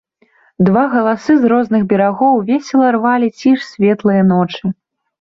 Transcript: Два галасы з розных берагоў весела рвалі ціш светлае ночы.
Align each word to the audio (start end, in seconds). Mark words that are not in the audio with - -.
Два 0.69 0.85
галасы 0.93 1.35
з 1.43 1.51
розных 1.53 1.81
берагоў 1.93 2.41
весела 2.51 2.87
рвалі 2.99 3.33
ціш 3.39 3.71
светлае 3.73 4.21
ночы. 4.37 4.77